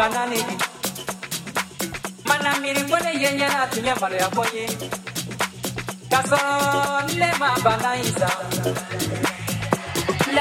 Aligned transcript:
hafananiki 0.00 0.56
mana 2.24 2.58
mirikwele 2.60 3.10
yenyana 3.22 3.66
tunyambalo 3.66 4.16
yakonye 4.16 4.64
ne 7.18 7.28
ma 7.38 7.50
bana 7.64 7.94
yi 8.00 8.10
sa 8.18 8.28
la. 10.32 10.40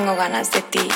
Tengo 0.00 0.16
ganas 0.16 0.50
de 0.50 0.62
ti. 0.62 0.89